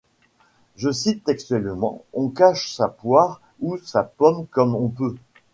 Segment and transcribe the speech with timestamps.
[0.77, 5.15] Je cite textuellement:«On cache sa poire ou sa pomme comme on peut.